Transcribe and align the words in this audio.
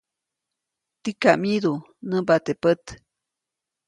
Tikam 1.03 1.37
myidu, 1.41 1.73
nämba 2.09 2.35
teʼ 2.45 2.57
pät. 2.63 2.83